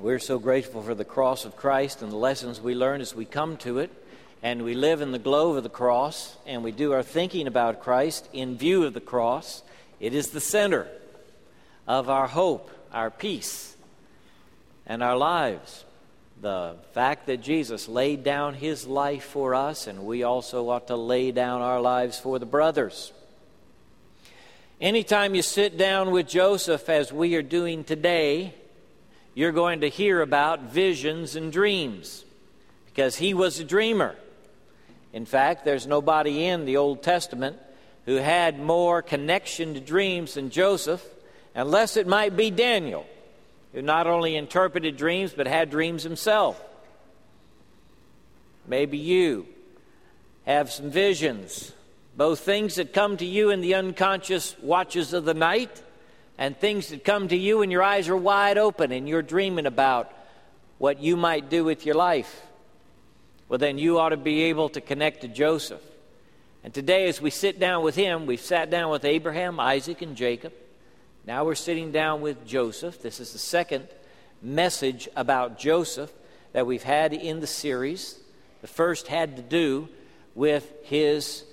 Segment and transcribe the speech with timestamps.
[0.00, 3.24] We're so grateful for the cross of Christ and the lessons we learn as we
[3.24, 3.90] come to it,
[4.44, 7.82] and we live in the glow of the cross, and we do our thinking about
[7.82, 9.64] Christ in view of the cross.
[9.98, 10.86] It is the center
[11.88, 13.76] of our hope, our peace,
[14.86, 15.84] and our lives.
[16.40, 20.96] The fact that Jesus laid down his life for us, and we also ought to
[20.96, 23.12] lay down our lives for the brothers.
[24.80, 28.54] Anytime you sit down with Joseph, as we are doing today,
[29.38, 32.24] you're going to hear about visions and dreams
[32.86, 34.16] because he was a dreamer.
[35.12, 37.56] In fact, there's nobody in the Old Testament
[38.04, 41.06] who had more connection to dreams than Joseph,
[41.54, 43.06] unless it might be Daniel,
[43.72, 46.60] who not only interpreted dreams but had dreams himself.
[48.66, 49.46] Maybe you
[50.46, 51.72] have some visions,
[52.16, 55.80] both things that come to you in the unconscious watches of the night
[56.38, 59.66] and things that come to you and your eyes are wide open and you're dreaming
[59.66, 60.12] about
[60.78, 62.42] what you might do with your life,
[63.48, 65.82] well, then you ought to be able to connect to Joseph.
[66.62, 70.16] And today, as we sit down with him, we've sat down with Abraham, Isaac, and
[70.16, 70.52] Jacob.
[71.26, 73.02] Now we're sitting down with Joseph.
[73.02, 73.88] This is the second
[74.40, 76.12] message about Joseph
[76.52, 78.18] that we've had in the series.
[78.60, 79.88] The first had to do
[80.34, 81.44] with his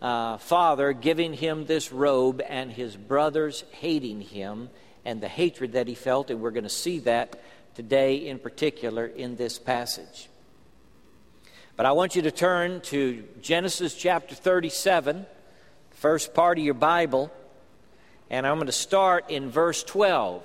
[0.00, 4.70] uh, father giving him this robe and his brothers hating him
[5.04, 7.40] and the hatred that he felt, and we're going to see that
[7.74, 10.28] today in particular in this passage.
[11.76, 15.24] But I want you to turn to Genesis chapter 37,
[15.92, 17.32] first part of your Bible,
[18.30, 20.42] and I'm going to start in verse 12,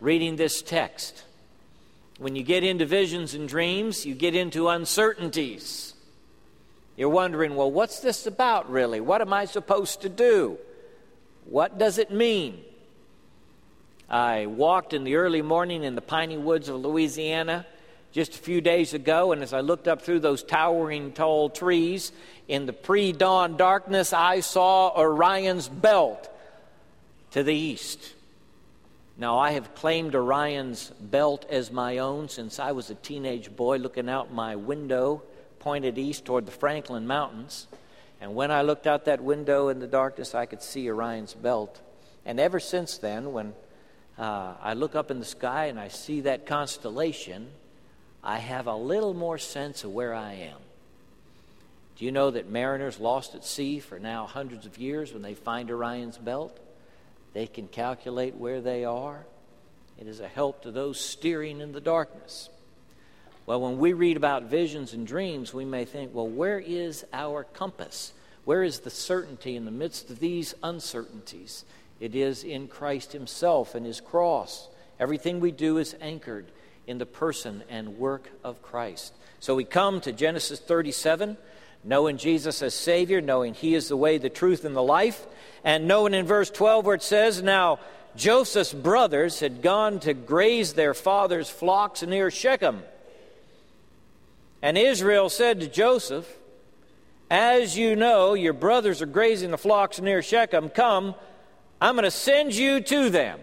[0.00, 1.24] reading this text.
[2.18, 5.93] When you get into visions and dreams, you get into uncertainties.
[6.96, 9.00] You're wondering, well, what's this about really?
[9.00, 10.58] What am I supposed to do?
[11.46, 12.62] What does it mean?
[14.08, 17.66] I walked in the early morning in the piney woods of Louisiana
[18.12, 22.12] just a few days ago, and as I looked up through those towering tall trees
[22.46, 26.28] in the pre dawn darkness, I saw Orion's belt
[27.32, 28.12] to the east.
[29.18, 33.78] Now, I have claimed Orion's belt as my own since I was a teenage boy
[33.78, 35.22] looking out my window
[35.64, 37.66] pointed east toward the Franklin Mountains.
[38.20, 41.80] And when I looked out that window in the darkness, I could see Orion's belt.
[42.26, 43.54] And ever since then, when
[44.18, 47.48] uh, I look up in the sky and I see that constellation,
[48.22, 50.58] I have a little more sense of where I am.
[51.96, 55.34] Do you know that mariners lost at sea for now hundreds of years, when they
[55.34, 56.60] find Orion's belt,
[57.32, 59.24] they can calculate where they are?
[59.98, 62.50] It is a help to those steering in the darkness.
[63.46, 67.44] Well, when we read about visions and dreams, we may think, well, where is our
[67.44, 68.14] compass?
[68.46, 71.66] Where is the certainty in the midst of these uncertainties?
[72.00, 74.68] It is in Christ Himself and His cross.
[74.98, 76.46] Everything we do is anchored
[76.86, 79.12] in the person and work of Christ.
[79.40, 81.36] So we come to Genesis 37,
[81.82, 85.26] knowing Jesus as Savior, knowing He is the way, the truth, and the life,
[85.64, 87.78] and knowing in verse 12 where it says, Now
[88.16, 92.82] Joseph's brothers had gone to graze their father's flocks near Shechem.
[94.64, 96.26] And Israel said to Joseph,
[97.30, 100.70] As you know, your brothers are grazing the flocks near Shechem.
[100.70, 101.14] Come,
[101.82, 103.40] I'm going to send you to them.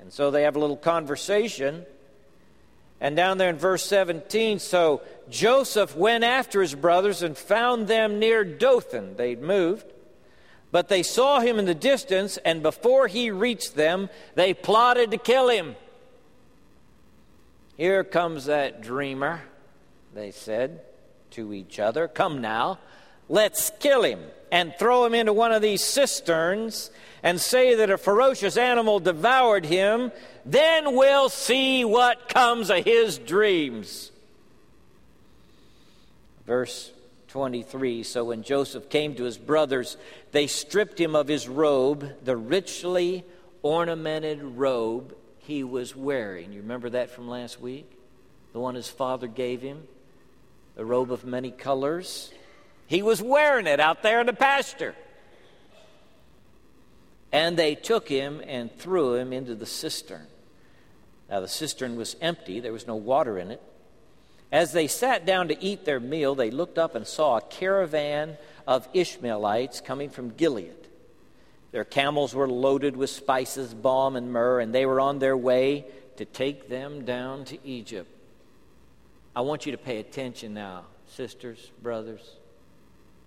[0.00, 1.84] And so they have a little conversation.
[3.02, 8.18] And down there in verse 17, so Joseph went after his brothers and found them
[8.18, 9.16] near Dothan.
[9.16, 9.84] They'd moved.
[10.72, 15.18] But they saw him in the distance, and before he reached them, they plotted to
[15.18, 15.76] kill him.
[17.76, 19.42] Here comes that dreamer
[20.16, 20.80] they said
[21.32, 22.78] to each other, Come now,
[23.28, 26.90] let's kill him and throw him into one of these cisterns
[27.22, 30.12] and say that a ferocious animal devoured him.
[30.44, 34.12] Then we'll see what comes of his dreams.
[36.46, 36.92] Verse
[37.28, 39.96] 23 So when Joseph came to his brothers,
[40.32, 43.24] they stripped him of his robe, the richly
[43.62, 46.52] ornamented robe he was wearing.
[46.52, 47.90] You remember that from last week?
[48.52, 49.82] The one his father gave him?
[50.76, 52.32] A robe of many colors.
[52.86, 54.94] He was wearing it out there in the pasture.
[57.32, 60.26] And they took him and threw him into the cistern.
[61.28, 63.60] Now, the cistern was empty, there was no water in it.
[64.52, 68.36] As they sat down to eat their meal, they looked up and saw a caravan
[68.66, 70.86] of Ishmaelites coming from Gilead.
[71.72, 75.86] Their camels were loaded with spices, balm, and myrrh, and they were on their way
[76.16, 78.08] to take them down to Egypt.
[79.36, 82.22] I want you to pay attention now, sisters, brothers.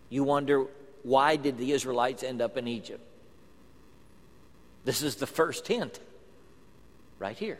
[0.09, 0.65] You wonder
[1.03, 3.05] why did the Israelites end up in Egypt?
[4.85, 5.99] This is the first hint
[7.19, 7.59] right here.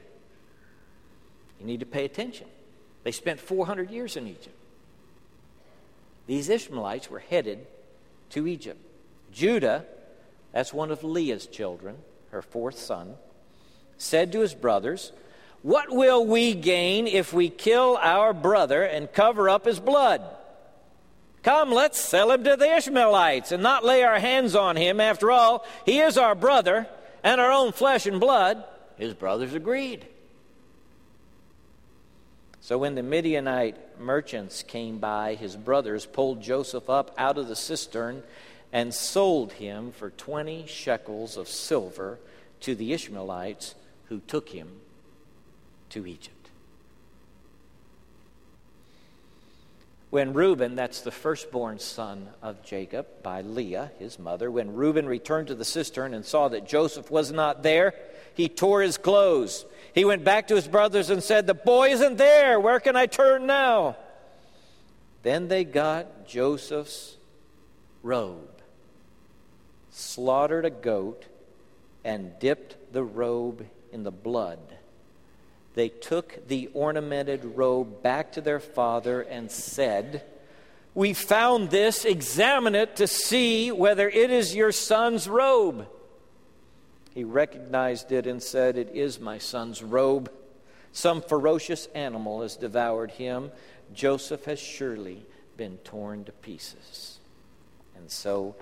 [1.60, 2.48] You need to pay attention.
[3.04, 4.56] They spent 400 years in Egypt.
[6.26, 7.68] These Ishmaelites were headed
[8.32, 8.80] to Egypt.
[9.32, 9.86] Judah,
[10.54, 11.98] that's one of Leah's children,
[12.32, 13.14] her fourth son,
[14.00, 15.12] said to his brothers,
[15.62, 20.22] What will we gain if we kill our brother and cover up his blood?
[21.44, 25.00] Come, let's sell him to the Ishmaelites and not lay our hands on him.
[25.00, 26.88] After all, he is our brother
[27.24, 28.64] and our own flesh and blood.
[28.98, 30.06] His brothers agreed.
[32.62, 37.56] So when the Midianite merchants came by, his brothers pulled Joseph up out of the
[37.56, 38.24] cistern
[38.72, 42.20] and sold him for 20 shekels of silver
[42.62, 44.70] to the Ishmaelites who took him
[45.90, 46.36] to Egypt.
[50.10, 55.48] When Reuben, that's the firstborn son of Jacob by Leah, his mother, when Reuben returned
[55.48, 57.94] to the cistern and saw that Joseph was not there,
[58.34, 59.66] he tore his clothes.
[59.94, 62.60] He went back to his brothers and said, The boy isn't there.
[62.60, 63.98] Where can I turn now?
[65.22, 67.18] Then they got Joseph's
[68.02, 68.62] robe,
[69.92, 71.26] slaughtered a goat,
[72.04, 74.79] and dipped the robe in the blood
[75.76, 80.24] they took the ornamented robe back to their father and said,
[80.94, 85.88] We found this, examine it to see whether it is your son's robe.
[87.14, 90.32] He recognized it and said, It is my son's robe.
[90.92, 93.52] Some ferocious animal has devoured him.
[93.94, 95.26] Joseph has surely
[95.58, 97.20] been torn to pieces.
[97.96, 98.56] And so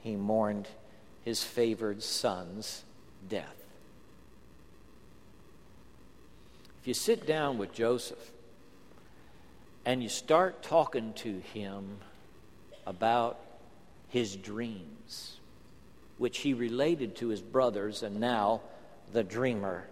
[0.00, 0.68] he mourned
[1.24, 2.84] his favored son's
[3.28, 3.63] death.
[6.84, 8.30] If you sit down with Joseph
[9.86, 11.96] and you start talking to him
[12.86, 13.40] about
[14.10, 15.38] his dreams,
[16.18, 18.60] which he related to his brothers, and now
[19.14, 19.86] the dreamer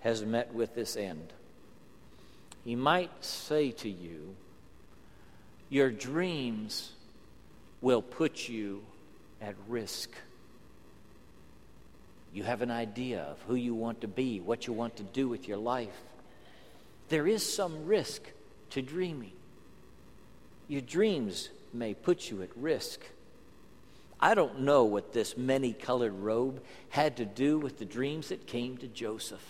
[0.00, 1.32] has met with this end.
[2.64, 4.34] He might say to you,
[5.68, 6.90] Your dreams
[7.80, 8.82] will put you
[9.40, 10.10] at risk.
[12.34, 15.28] You have an idea of who you want to be, what you want to do
[15.28, 16.02] with your life
[17.12, 18.22] there is some risk
[18.70, 19.32] to dreaming.
[20.66, 23.00] Your dreams may put you at risk.
[24.18, 28.46] I don't know what this many colored robe had to do with the dreams that
[28.46, 29.44] came to Joseph.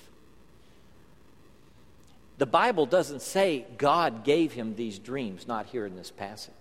[2.38, 6.54] The Bible doesn't say God gave him these dreams, not here in this passage.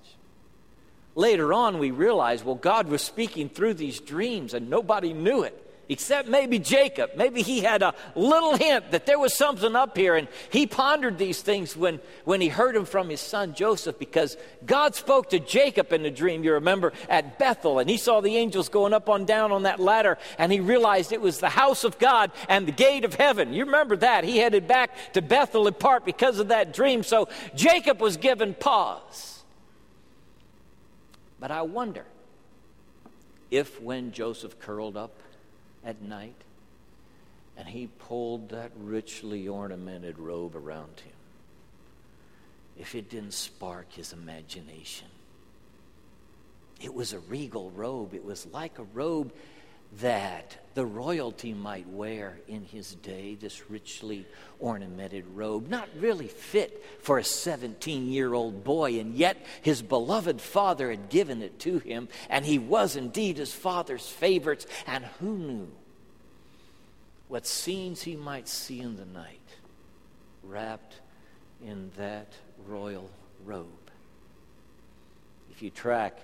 [1.16, 5.71] Later on, we realize, well, God was speaking through these dreams and nobody knew it
[5.92, 7.12] except maybe Jacob.
[7.18, 11.18] Maybe he had a little hint that there was something up here, and he pondered
[11.18, 15.40] these things when, when he heard them from his son Joseph because God spoke to
[15.40, 19.10] Jacob in a dream, you remember, at Bethel, and he saw the angels going up
[19.10, 22.66] on down on that ladder, and he realized it was the house of God and
[22.66, 23.52] the gate of heaven.
[23.52, 24.24] You remember that.
[24.24, 28.54] He headed back to Bethel in part because of that dream, so Jacob was given
[28.54, 29.44] pause.
[31.38, 32.06] But I wonder
[33.50, 35.12] if when Joseph curled up
[35.86, 36.36] at night
[37.58, 41.14] and he pulled that richly ornamented robe around him,
[42.80, 45.08] if it didn't spark his imagination,
[46.82, 48.14] it was a regal robe.
[48.14, 49.32] It was like a robe
[50.00, 54.26] that the royalty might wear in his day, this richly
[54.60, 60.40] ornamented robe, not really fit for a 17 year old boy, and yet his beloved
[60.40, 65.38] father had given it to him, and he was indeed his father's favorites, and who
[65.38, 65.68] knew
[67.28, 69.40] what scenes he might see in the night
[70.44, 71.02] wrapped
[71.62, 72.32] in that
[72.66, 73.10] royal
[73.46, 73.68] robe?
[75.52, 76.18] If you track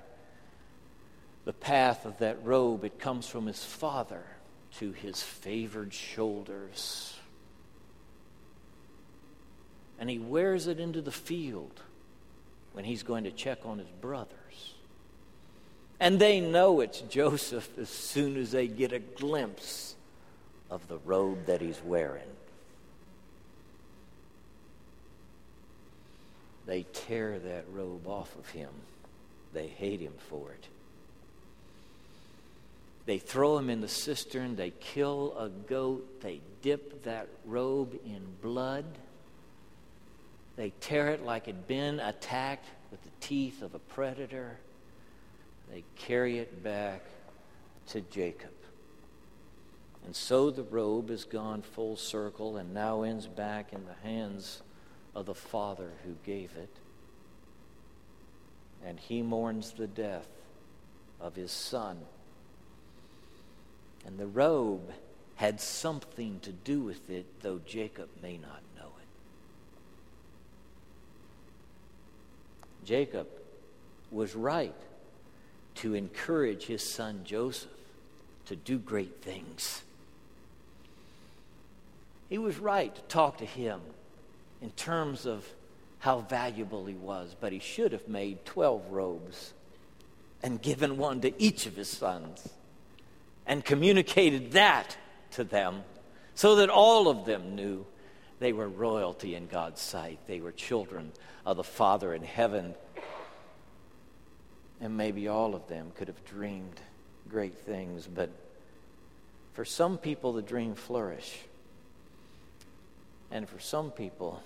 [1.48, 4.22] the path of that robe, it comes from his father
[4.80, 7.16] to his favored shoulders.
[9.98, 11.80] And he wears it into the field
[12.74, 14.74] when he's going to check on his brothers.
[16.02, 19.96] And they know it's Joseph as soon as they get a glimpse
[20.70, 22.28] of the robe that he's wearing.
[26.66, 28.72] They tear that robe off of him.
[29.54, 30.68] They hate him for it.
[33.08, 34.58] They throw him in the cistern.
[34.58, 36.20] They kill a goat.
[36.20, 38.84] They dip that robe in blood.
[40.58, 44.60] They tear it like it'd been attacked with the teeth of a predator.
[45.72, 47.06] They carry it back
[47.88, 48.52] to Jacob.
[50.06, 54.62] And so the robe has gone full circle and now ends back in the hands
[55.16, 56.76] of the Father who gave it.
[58.86, 60.28] And he mourns the death
[61.22, 62.00] of his son
[64.08, 64.90] and the robe
[65.36, 69.08] had something to do with it, though Jacob may not know it.
[72.86, 73.28] Jacob
[74.10, 74.74] was right
[75.76, 77.70] to encourage his son Joseph
[78.46, 79.84] to do great things.
[82.30, 83.82] He was right to talk to him
[84.62, 85.46] in terms of
[86.00, 89.54] how valuable he was, but he should have made 12 robes
[90.42, 92.48] and given one to each of his sons
[93.48, 94.96] and communicated that
[95.32, 95.84] to them
[96.36, 97.86] so that all of them knew
[98.40, 100.20] they were royalty in God's sight.
[100.28, 101.12] They were children
[101.46, 102.76] of the Father in heaven.
[104.80, 106.80] And maybe all of them could have dreamed
[107.28, 108.30] great things, but
[109.54, 111.40] for some people, the dream flourish.
[113.32, 114.44] And for some people,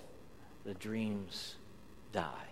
[0.64, 1.56] the dreams
[2.14, 2.48] die.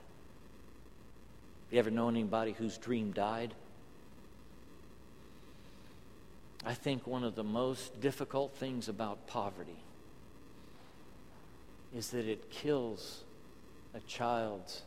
[1.72, 3.53] You ever known anybody whose dream died?
[6.66, 9.84] I think one of the most difficult things about poverty
[11.96, 13.24] is that it kills
[13.94, 14.84] a child's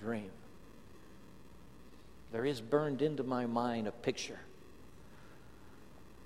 [0.00, 0.30] dream.
[2.32, 4.40] There is burned into my mind a picture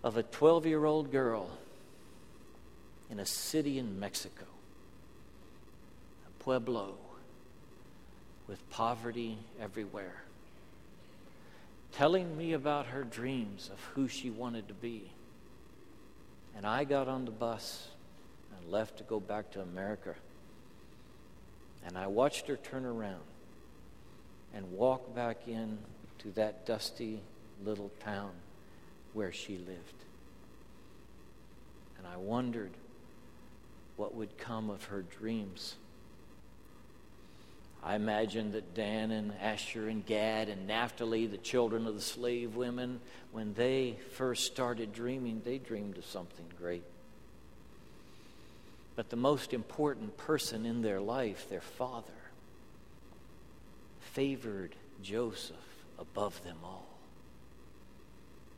[0.03, 1.51] of a 12 year old girl
[3.11, 4.45] in a city in Mexico,
[6.27, 6.95] a pueblo
[8.47, 10.23] with poverty everywhere,
[11.93, 15.11] telling me about her dreams of who she wanted to be.
[16.57, 17.89] And I got on the bus
[18.57, 20.15] and left to go back to America.
[21.87, 23.23] And I watched her turn around
[24.55, 25.79] and walk back in
[26.19, 27.21] to that dusty
[27.65, 28.33] little town
[29.13, 30.05] where she lived.
[31.99, 32.73] And I wondered
[33.97, 35.77] what would come of her dreams.
[37.83, 42.55] I imagine that Dan and Asher and Gad and Naphtali, the children of the slave
[42.55, 43.01] women,
[43.33, 46.85] when they first started dreaming, they dreamed of something great.
[48.97, 52.13] But the most important person in their life, their father,
[54.01, 55.57] favored Joseph
[55.99, 56.87] above them all.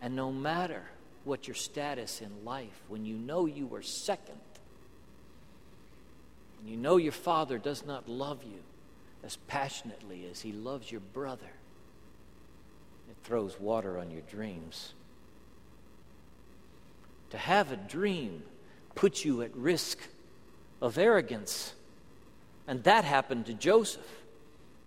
[0.00, 0.82] And no matter
[1.22, 4.40] what your status in life, when you know you are second,
[6.58, 8.58] and you know your father does not love you
[9.24, 11.50] as passionately as he loves your brother,
[13.10, 14.94] it throws water on your dreams.
[17.30, 18.42] To have a dream
[18.94, 19.98] puts you at risk
[20.80, 21.74] of arrogance.
[22.66, 24.06] And that happened to Joseph.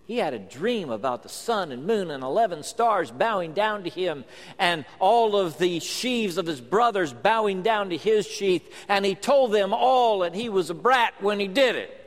[0.05, 3.89] He had a dream about the sun and moon and 11 stars bowing down to
[3.89, 4.23] him,
[4.59, 8.71] and all of the sheaves of his brothers bowing down to his sheath.
[8.87, 12.04] And he told them all that he was a brat when he did it.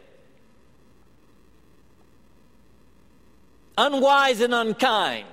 [3.79, 5.25] Unwise and unkind.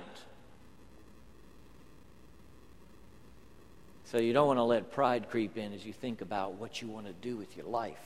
[4.04, 6.86] So you don't want to let pride creep in as you think about what you
[6.86, 7.98] want to do with your life.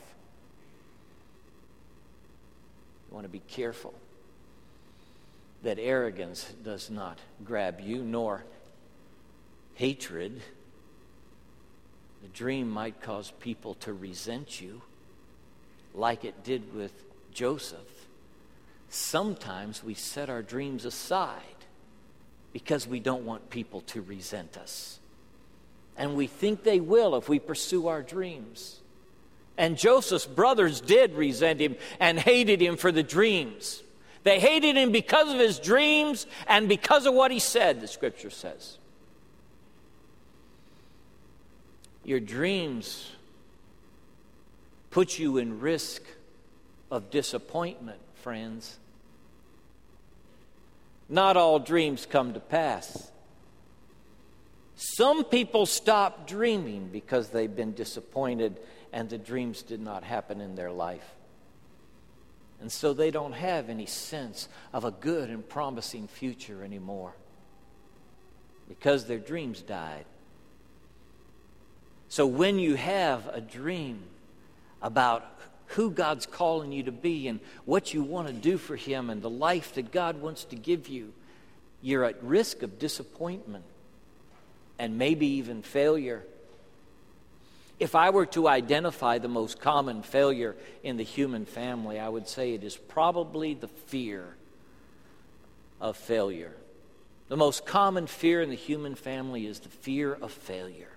[3.07, 3.93] You want to be careful
[5.63, 8.47] that arrogance does not grab you, nor
[9.75, 10.41] hatred.
[12.23, 14.81] The dream might cause people to resent you,
[15.95, 18.07] like it did with Joseph.
[18.91, 21.41] Sometimes we set our dreams aside
[22.53, 24.99] because we don't want people to resent us.
[25.97, 28.81] And we think they will if we pursue our dreams.
[29.57, 33.83] And Joseph's brothers did resent him and hated him for the dreams.
[34.25, 38.31] They hated him because of his dreams and because of what he said, the scripture
[38.31, 38.79] says.
[42.05, 43.13] Your dreams
[44.91, 46.03] put you in risk
[46.91, 48.79] of disappointment, friends.
[51.09, 53.11] Not all dreams come to pass.
[54.77, 58.59] Some people stop dreaming because they've been disappointed
[58.93, 61.09] and the dreams did not happen in their life.
[62.61, 67.15] And so they don't have any sense of a good and promising future anymore
[68.69, 70.05] because their dreams died.
[72.09, 74.03] So when you have a dream
[74.83, 75.25] about
[75.71, 79.23] who God's calling you to be and what you want to do for Him and
[79.23, 81.13] the life that God wants to give you,
[81.81, 83.65] you're at risk of disappointment
[84.79, 86.25] and maybe even failure.
[87.79, 92.29] If I were to identify the most common failure in the human family, I would
[92.29, 94.37] say it is probably the fear
[95.81, 96.53] of failure.
[97.29, 100.90] The most common fear in the human family is the fear of failure.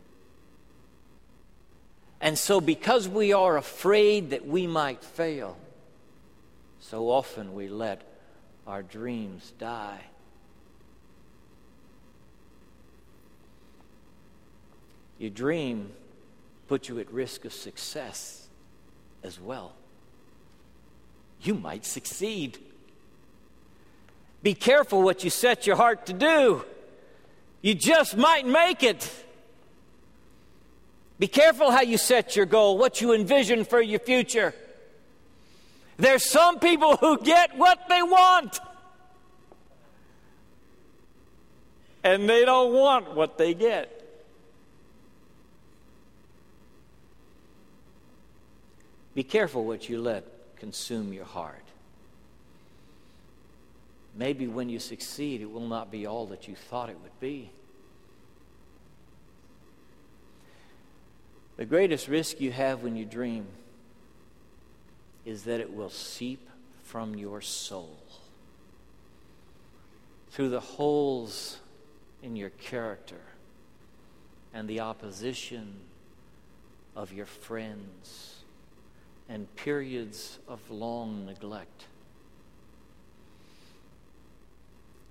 [2.24, 5.58] And so, because we are afraid that we might fail,
[6.80, 8.02] so often we let
[8.66, 10.00] our dreams die.
[15.20, 15.92] Your dream
[16.70, 18.48] put you at risk of success
[19.22, 19.74] as well.
[21.42, 22.58] You might succeed.
[24.42, 26.64] Be careful what you set your heart to do.
[27.62, 29.12] You just might make it.
[31.20, 34.54] Be careful how you set your goal, what you envision for your future.
[35.98, 38.60] There's some people who get what they want,
[42.04, 44.00] and they don't want what they get.
[49.16, 50.26] Be careful what you let
[50.58, 51.64] consume your heart.
[54.16, 57.52] Maybe when you succeed, it will not be all that you thought it would be.
[61.64, 63.46] The greatest risk you have when you dream
[65.24, 66.50] is that it will seep
[66.84, 67.98] from your soul
[70.32, 71.62] through the holes
[72.22, 73.22] in your character
[74.54, 75.76] and the opposition
[76.98, 78.44] of your friends
[79.30, 81.86] and periods of long neglect.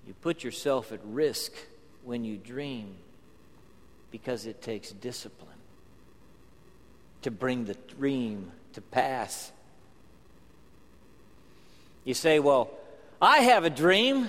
[0.06, 1.52] You put yourself at risk
[2.04, 2.96] when you dream
[4.10, 5.51] because it takes discipline
[7.22, 9.52] to bring the dream to pass.
[12.04, 12.70] You say, Well,
[13.20, 14.28] I have a dream.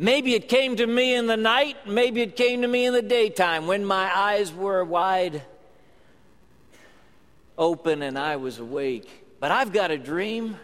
[0.00, 3.02] Maybe it came to me in the night, maybe it came to me in the
[3.02, 5.42] daytime when my eyes were wide
[7.58, 9.10] open and I was awake.
[9.40, 10.56] But I've got a dream.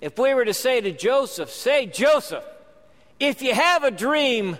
[0.00, 2.44] If we were to say to Joseph, say, Joseph,
[3.20, 4.58] if you have a dream,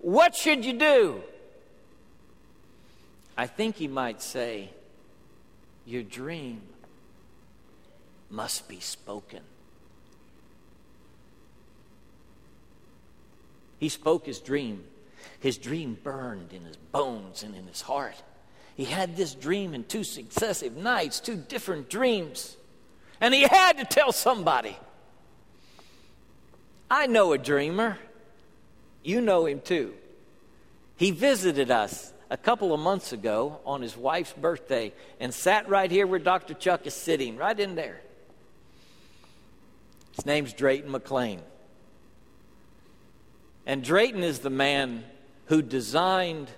[0.00, 1.22] what should you do?
[3.36, 4.70] I think he might say,
[5.86, 6.62] Your dream
[8.30, 9.40] must be spoken.
[13.78, 14.84] He spoke his dream.
[15.40, 18.14] His dream burned in his bones and in his heart.
[18.76, 22.56] He had this dream in two successive nights, two different dreams.
[23.20, 24.76] And he had to tell somebody.
[26.90, 27.98] I know a dreamer.
[29.02, 29.94] You know him too.
[30.96, 34.90] He visited us a couple of months ago on his wife's birthday
[35.20, 36.54] and sat right here where Dr.
[36.54, 38.00] Chuck is sitting, right in there.
[40.16, 41.40] His name's Drayton McLane.
[43.66, 45.04] And Drayton is the man
[45.46, 46.48] who designed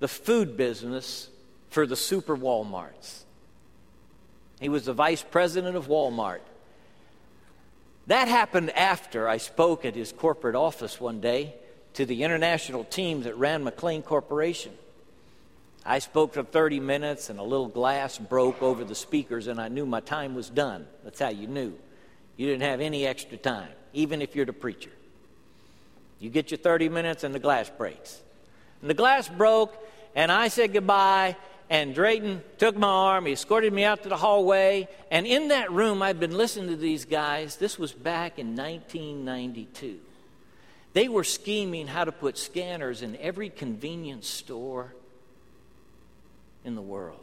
[0.00, 1.30] the food business
[1.70, 3.22] for the super Walmarts.
[4.60, 6.40] He was the vice president of Walmart.
[8.08, 11.54] That happened after I spoke at his corporate office one day
[11.94, 14.72] to the international team that ran McLane Corporation.
[15.84, 19.68] I spoke for 30 minutes and a little glass broke over the speakers, and I
[19.68, 20.86] knew my time was done.
[21.02, 21.74] That's how you knew.
[22.36, 24.90] You didn't have any extra time, even if you're the preacher.
[26.20, 28.20] You get your 30 minutes and the glass breaks.
[28.80, 29.76] And the glass broke,
[30.14, 31.36] and I said goodbye,
[31.68, 33.26] and Drayton took my arm.
[33.26, 34.88] He escorted me out to the hallway.
[35.10, 37.56] And in that room, I'd been listening to these guys.
[37.56, 39.98] This was back in 1992.
[40.92, 44.94] They were scheming how to put scanners in every convenience store
[46.64, 47.20] in the world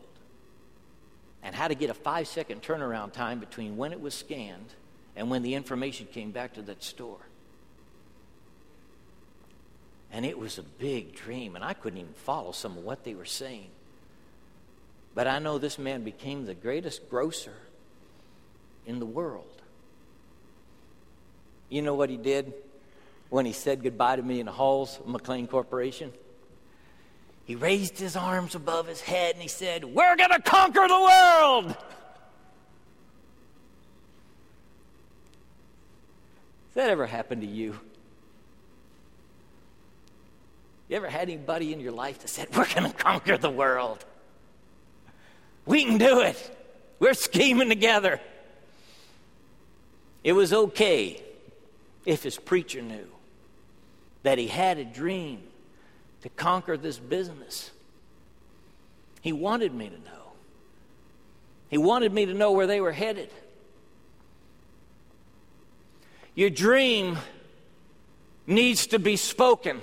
[1.42, 4.74] and how to get a five second turnaround time between when it was scanned
[5.16, 7.20] and when the information came back to that store.
[10.12, 13.14] And it was a big dream, and I couldn't even follow some of what they
[13.14, 13.70] were saying.
[15.14, 17.54] But I know this man became the greatest grocer
[18.86, 19.62] in the world.
[21.70, 22.54] You know what he did
[23.30, 26.12] when he said goodbye to me in the halls of McLane Corporation?
[27.50, 31.02] He raised his arms above his head and he said, We're going to conquer the
[31.02, 31.66] world!
[31.66, 31.76] Has
[36.76, 37.80] that ever happened to you?
[40.90, 44.06] You ever had anybody in your life that said, We're going to conquer the world?
[45.66, 46.58] We can do it.
[47.00, 48.22] We're scheming together.
[50.24, 51.24] It was okay
[52.06, 53.08] if his preacher knew
[54.22, 55.42] that he had a dream
[56.22, 57.72] to conquer this business.
[59.22, 60.34] He wanted me to know.
[61.70, 63.30] He wanted me to know where they were headed.
[66.36, 67.18] Your dream
[68.48, 69.82] needs to be spoken.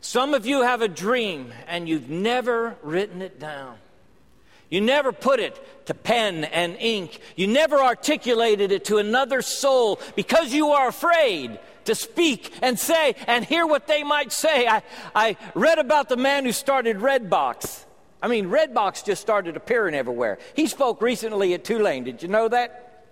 [0.00, 3.76] Some of you have a dream and you've never written it down.
[4.68, 7.20] You never put it to pen and ink.
[7.36, 13.14] You never articulated it to another soul because you are afraid to speak and say
[13.26, 14.66] and hear what they might say.
[14.66, 14.82] I,
[15.14, 17.84] I read about the man who started Redbox.
[18.22, 20.38] I mean, Redbox just started appearing everywhere.
[20.54, 22.04] He spoke recently at Tulane.
[22.04, 23.04] Did you know that?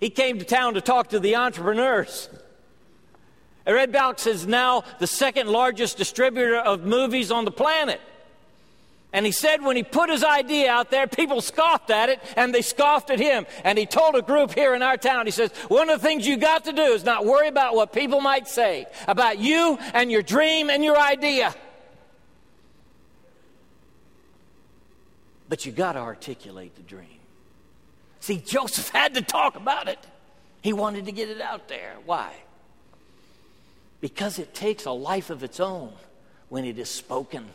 [0.00, 2.28] He came to town to talk to the entrepreneurs.
[3.66, 8.00] Redbox is now the second largest distributor of movies on the planet.
[9.12, 12.54] And he said when he put his idea out there, people scoffed at it and
[12.54, 13.46] they scoffed at him.
[13.64, 16.26] And he told a group here in our town, he says, one of the things
[16.26, 20.12] you got to do is not worry about what people might say about you and
[20.12, 21.54] your dream and your idea.
[25.48, 27.08] But you got to articulate the dream.
[28.20, 29.98] See, Joseph had to talk about it.
[30.60, 31.94] He wanted to get it out there.
[32.04, 32.34] Why?
[34.02, 35.92] Because it takes a life of its own
[36.50, 37.46] when it is spoken.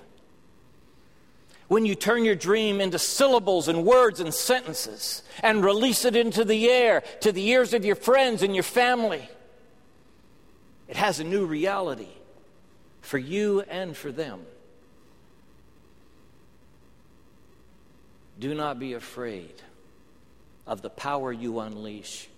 [1.74, 6.46] When you turn your dream into syllables and words and sentences and release it into
[6.46, 9.28] the air to the ears of your friends and your family,
[10.88, 12.12] it has a new reality
[13.02, 14.42] for you and for them.
[18.40, 19.56] Do not be afraid
[20.68, 22.30] of the power you unleash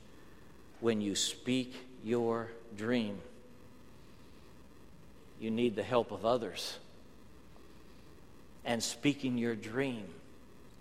[0.80, 3.20] when you speak your dream.
[5.42, 6.78] You need the help of others.
[8.66, 10.06] And speaking your dream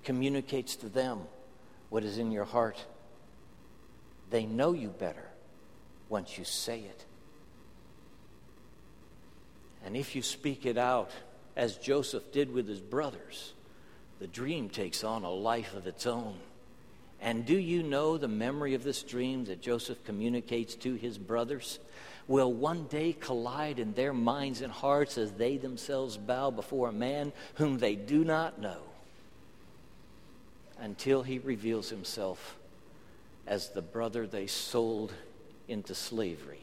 [0.02, 1.20] communicates to them
[1.90, 2.82] what is in your heart.
[4.30, 5.28] They know you better
[6.08, 7.04] once you say it.
[9.84, 11.10] And if you speak it out,
[11.56, 13.52] as Joseph did with his brothers,
[14.18, 16.36] the dream takes on a life of its own.
[17.20, 21.78] And do you know the memory of this dream that Joseph communicates to his brothers?
[22.26, 26.92] Will one day collide in their minds and hearts as they themselves bow before a
[26.92, 28.78] man whom they do not know
[30.78, 32.56] until he reveals himself
[33.46, 35.12] as the brother they sold
[35.68, 36.60] into slavery.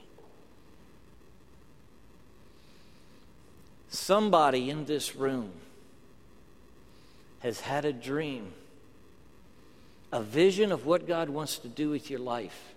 [3.89, 5.51] Somebody in this room
[7.39, 8.53] has had a dream,
[10.11, 12.73] a vision of what God wants to do with your life.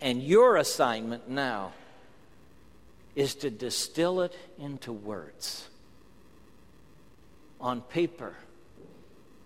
[0.00, 1.72] And your assignment now
[3.14, 5.68] is to distill it into words
[7.60, 8.34] on paper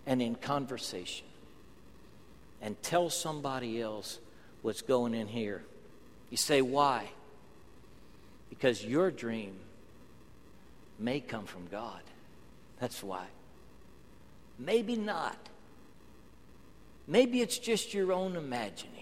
[0.06, 1.26] and in conversation
[2.60, 4.18] and tell somebody else
[4.62, 5.62] what's going in here.
[6.30, 7.08] You say, why?
[8.50, 9.54] Because your dream
[10.98, 12.00] may come from God.
[12.80, 13.26] That's why.
[14.58, 15.36] Maybe not.
[17.06, 18.97] Maybe it's just your own imagining.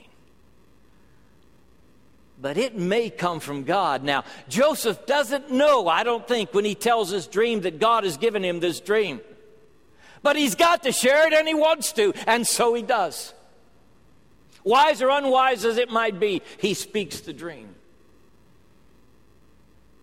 [2.41, 4.05] But it may come from God.
[4.05, 8.19] Now, Joseph doesn't know, I don't think, when he tells his dream that God has
[8.19, 9.21] given him this dream.
[10.23, 13.33] But he's got to share it and he wants to, and so he does.
[14.65, 17.69] Wise or unwise as it might be, he speaks the dream.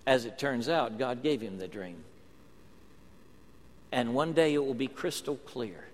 [0.08, 2.04] As it turns out, God gave him the dream.
[3.91, 5.86] And one day it will be crystal clear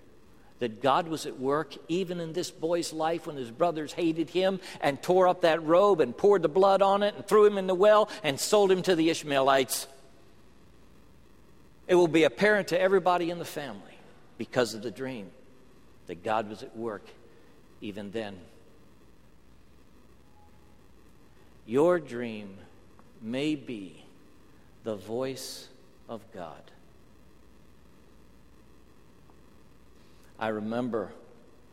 [0.60, 4.60] that God was at work even in this boy's life when his brothers hated him
[4.80, 7.66] and tore up that robe and poured the blood on it and threw him in
[7.66, 9.86] the well and sold him to the Ishmaelites.
[11.88, 13.80] It will be apparent to everybody in the family
[14.38, 15.30] because of the dream
[16.06, 17.04] that God was at work
[17.80, 18.36] even then.
[21.66, 22.56] Your dream
[23.22, 24.04] may be
[24.84, 25.68] the voice
[26.08, 26.62] of God.
[30.40, 31.12] I remember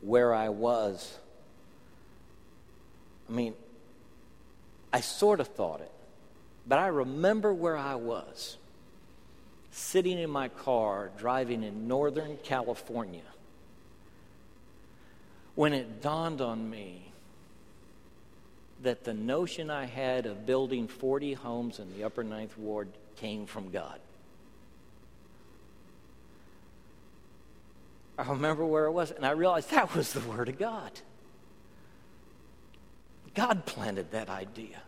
[0.01, 1.17] where I was.
[3.29, 3.53] I mean,
[4.91, 5.91] I sort of thought it,
[6.67, 8.57] but I remember where I was
[9.71, 13.21] sitting in my car driving in Northern California
[15.55, 17.11] when it dawned on me
[18.83, 23.45] that the notion I had of building 40 homes in the Upper Ninth Ward came
[23.45, 23.99] from God.
[28.17, 30.91] I remember where it was, and I realized that was the Word of God.
[33.35, 34.81] God planted that idea.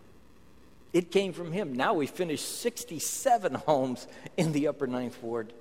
[0.91, 1.73] It came from Him.
[1.73, 5.53] Now we finished 67 homes in the Upper Ninth Ward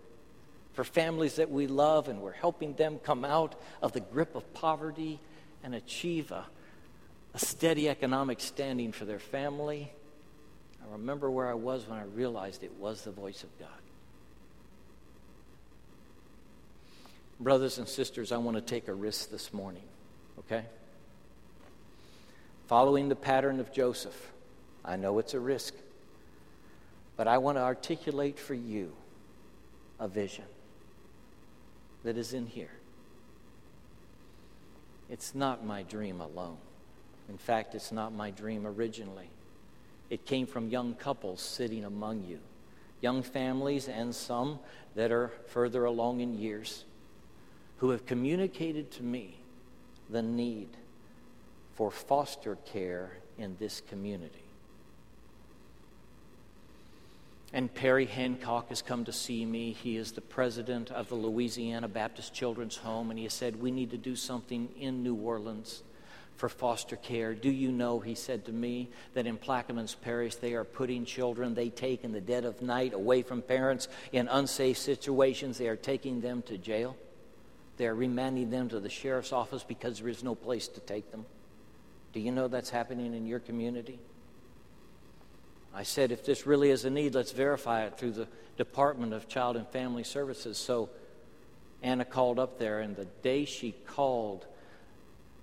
[0.72, 4.54] for families that we love, and we're helping them come out of the grip of
[4.54, 5.20] poverty
[5.62, 6.46] and achieve a,
[7.35, 9.92] a steady economic standing for their family.
[10.83, 13.68] I remember where I was when I realized it was the voice of God.
[17.40, 19.85] Brothers and sisters, I want to take a risk this morning,
[20.40, 20.64] okay?
[22.66, 24.33] Following the pattern of Joseph,
[24.85, 25.74] I know it's a risk,
[27.16, 28.92] but I want to articulate for you
[30.01, 30.46] a vision
[32.03, 32.72] that is in here.
[35.09, 36.59] It's not my dream alone.
[37.29, 39.31] In fact, it's not my dream originally.
[40.11, 42.40] It came from young couples sitting among you,
[43.01, 44.59] young families, and some
[44.96, 46.85] that are further along in years
[47.79, 49.37] who have communicated to me
[50.11, 50.69] the need
[51.75, 54.43] for foster care in this community.
[57.53, 59.73] And Perry Hancock has come to see me.
[59.73, 63.91] He is the president of the Louisiana Baptist Children's Home, and he said, We need
[63.93, 65.83] to do something in New Orleans
[66.37, 67.35] for foster care.
[67.35, 71.55] Do you know, he said to me, that in Plaquemines Parish they are putting children
[71.55, 75.57] they take in the dead of night away from parents in unsafe situations?
[75.57, 76.97] They are taking them to jail.
[77.79, 81.11] They are remanding them to the sheriff's office because there is no place to take
[81.11, 81.25] them.
[82.12, 83.99] Do you know that's happening in your community?
[85.73, 89.29] I said, if this really is a need, let's verify it through the Department of
[89.29, 90.59] Child and Family Services.
[90.59, 90.91] So
[91.83, 94.47] Anna called up there, and the day she called,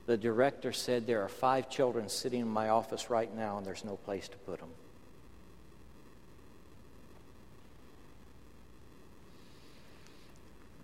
[0.05, 3.85] the director said, There are five children sitting in my office right now, and there's
[3.85, 4.69] no place to put them.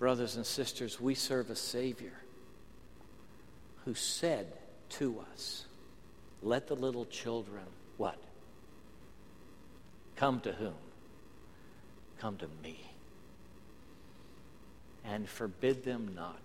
[0.01, 2.23] Brothers and sisters, we serve a Savior
[3.85, 4.51] who said
[4.89, 5.65] to us,
[6.41, 7.61] Let the little children,
[7.97, 8.17] what?
[10.15, 10.73] Come to whom?
[12.17, 12.79] Come to me.
[15.05, 16.41] And forbid them not,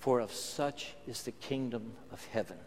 [0.00, 2.58] for of such is the kingdom of heaven.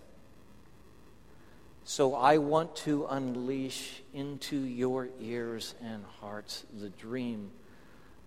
[1.83, 7.51] So I want to unleash into your ears and hearts the dream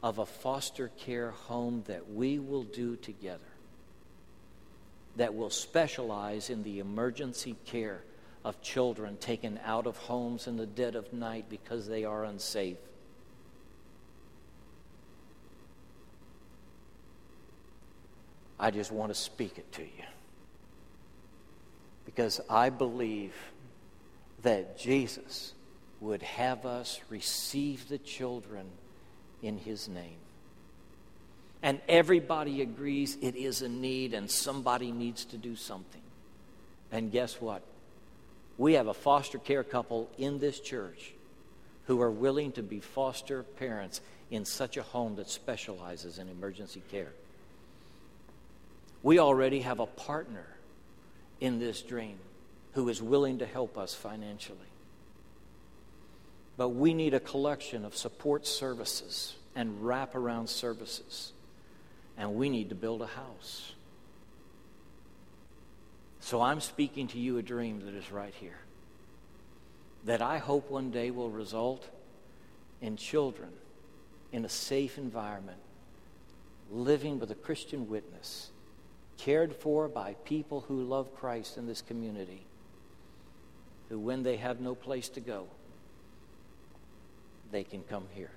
[0.03, 3.41] of a foster care home that we will do together,
[5.17, 8.03] that will specialize in the emergency care
[8.45, 12.77] of children taken out of homes in the dead of night because they are unsafe.
[18.61, 20.05] I just want to speak it to you.
[22.05, 23.35] Because I believe
[24.43, 25.53] that Jesus
[26.01, 28.67] would have us receive the children
[29.43, 30.17] in his name.
[31.63, 36.01] And everybody agrees it is a need and somebody needs to do something.
[36.93, 37.63] And guess what?
[38.57, 41.13] We have a foster care couple in this church
[41.87, 46.83] who are willing to be foster parents in such a home that specializes in emergency
[46.91, 47.13] care.
[49.03, 50.47] We already have a partner
[51.41, 52.19] in this dream
[52.73, 54.59] who is willing to help us financially.
[56.59, 61.33] But we need a collection of support services and wraparound services.
[62.19, 63.73] And we need to build a house.
[66.19, 68.59] So I'm speaking to you a dream that is right here.
[70.05, 71.89] That I hope one day will result
[72.81, 73.51] in children
[74.33, 75.61] in a safe environment,
[76.73, 78.51] living with a Christian witness,
[79.17, 82.43] cared for by people who love Christ in this community,
[83.89, 85.47] who, when they have no place to go,
[87.51, 88.31] they can come here.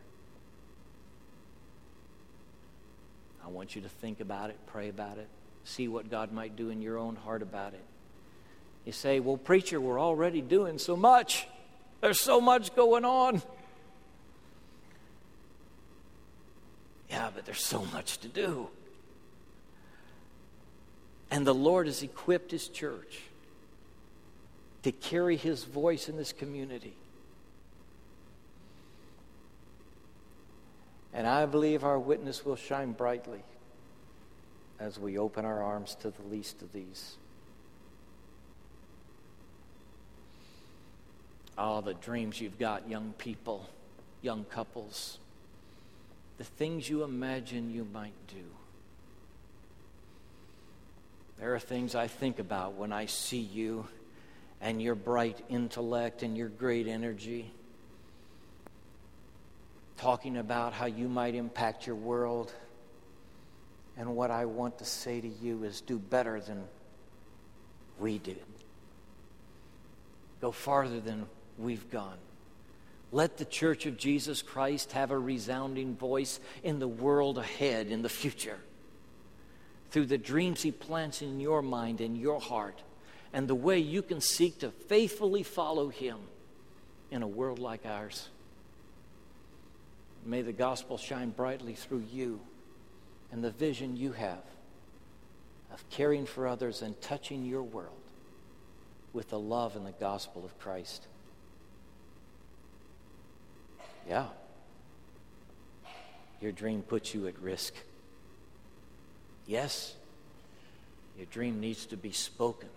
[3.44, 5.28] I want you to think about it, pray about it,
[5.64, 7.84] see what God might do in your own heart about it.
[8.86, 11.48] You say, Well, preacher, we're already doing so much.
[12.02, 13.42] There's so much going on.
[17.10, 18.70] Yeah, but there's so much to do.
[21.30, 23.20] And the Lord has equipped His church
[24.84, 26.96] to carry His voice in this community.
[31.14, 33.44] And I believe our witness will shine brightly
[34.80, 37.16] as we open our arms to the least of these.
[41.58, 43.70] All the dreams you've got, young people,
[44.22, 45.20] young couples,
[46.38, 48.44] the things you imagine you might do.
[51.40, 53.88] There are things I think about when I see you
[54.62, 57.52] and your bright intellect and your great energy
[60.02, 62.52] talking about how you might impact your world.
[63.96, 66.64] And what I want to say to you is do better than
[68.00, 68.42] we did.
[70.42, 71.28] Go farther than
[71.60, 72.18] we've gone.
[73.12, 78.02] Let the Church of Jesus Christ have a resounding voice in the world ahead, in
[78.02, 78.58] the future,
[79.92, 82.82] through the dreams He plants in your mind and your heart,
[83.34, 86.18] and the way you can seek to faithfully follow Him
[87.12, 88.30] in a world like ours.
[90.26, 92.40] May the gospel shine brightly through you
[93.32, 94.44] and the vision you have
[95.74, 97.96] of caring for others and touching your world
[99.14, 101.08] with the love and the gospel of Christ.
[104.08, 104.28] Yeah.
[106.42, 107.74] Your dream puts you at risk.
[109.46, 109.96] Yes,
[111.18, 112.70] your dream needs to be spoken.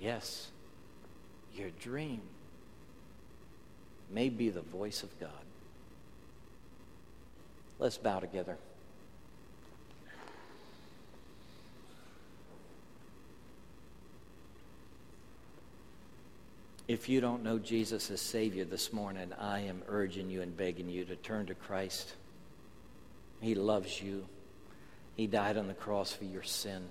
[0.00, 0.48] Yes,
[1.54, 2.20] your dream
[4.10, 5.30] may be the voice of God.
[7.78, 8.56] Let's bow together.
[16.88, 20.88] If you don't know Jesus as Savior this morning, I am urging you and begging
[20.88, 22.14] you to turn to Christ.
[23.40, 24.26] He loves you.
[25.16, 26.84] He died on the cross for your sin.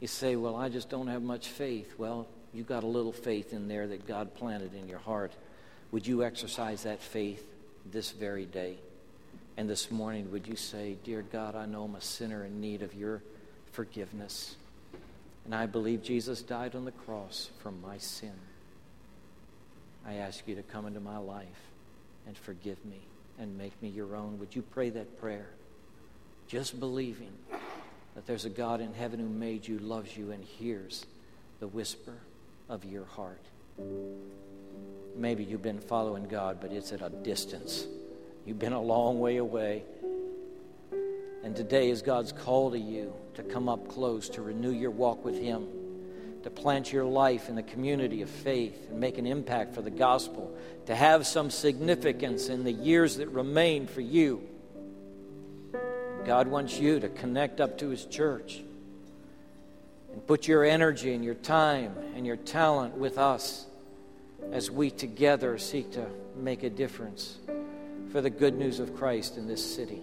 [0.00, 1.94] You say, Well, I just don't have much faith.
[1.98, 5.32] Well, you got a little faith in there that God planted in your heart.
[5.92, 7.44] Would you exercise that faith
[7.90, 8.76] this very day?
[9.56, 12.82] And this morning, would you say, Dear God, I know I'm a sinner in need
[12.82, 13.22] of your
[13.72, 14.56] forgiveness.
[15.44, 18.32] And I believe Jesus died on the cross for my sin.
[20.06, 21.46] I ask you to come into my life
[22.26, 23.00] and forgive me
[23.38, 24.38] and make me your own.
[24.38, 25.50] Would you pray that prayer?
[26.48, 27.32] Just believing
[28.14, 31.04] that there's a God in heaven who made you, loves you, and hears
[31.60, 32.14] the whisper
[32.68, 33.42] of your heart.
[35.16, 37.86] Maybe you've been following God, but it's at a distance.
[38.44, 39.82] You've been a long way away.
[41.42, 45.24] And today is God's call to you to come up close, to renew your walk
[45.24, 45.68] with Him,
[46.42, 49.90] to plant your life in the community of faith and make an impact for the
[49.90, 54.42] gospel, to have some significance in the years that remain for you.
[56.26, 58.60] God wants you to connect up to His church
[60.12, 63.66] and put your energy and your time and your talent with us
[64.52, 66.06] as we together seek to
[66.36, 67.38] make a difference
[68.10, 70.02] for the good news of Christ in this city.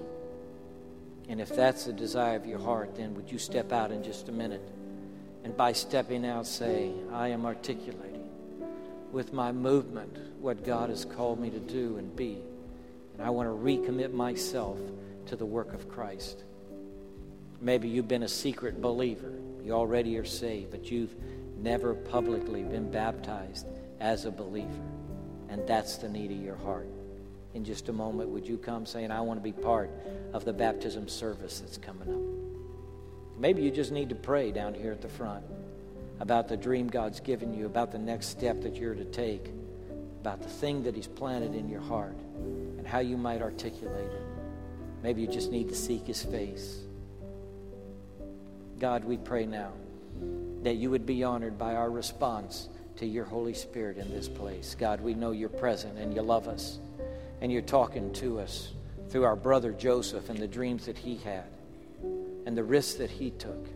[1.29, 4.29] And if that's the desire of your heart, then would you step out in just
[4.29, 4.61] a minute?
[5.43, 8.29] And by stepping out, say, I am articulating
[9.11, 12.39] with my movement what God has called me to do and be.
[13.13, 14.79] And I want to recommit myself
[15.27, 16.43] to the work of Christ.
[17.61, 19.31] Maybe you've been a secret believer.
[19.63, 21.15] You already are saved, but you've
[21.57, 23.67] never publicly been baptized
[24.03, 24.69] as a believer.
[25.49, 26.87] And that's the need of your heart
[27.53, 29.91] in just a moment, would you come saying, I want to be part
[30.33, 33.39] of the baptism service that's coming up?
[33.39, 35.43] Maybe you just need to pray down here at the front
[36.19, 39.51] about the dream God's given you, about the next step that you're to take,
[40.21, 42.17] about the thing that He's planted in your heart,
[42.77, 44.21] and how you might articulate it.
[45.03, 46.79] Maybe you just need to seek His face.
[48.79, 49.73] God, we pray now
[50.63, 54.75] that you would be honored by our response to your Holy Spirit in this place.
[54.77, 56.79] God, we know you're present and you love us
[57.41, 58.71] and you're talking to us
[59.09, 61.45] through our brother Joseph and the dreams that he had
[62.45, 63.67] and the risks that he took.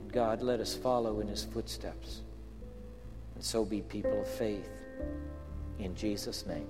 [0.00, 2.22] And God, let us follow in his footsteps
[3.34, 4.68] and so be people of faith.
[5.78, 6.68] In Jesus' name.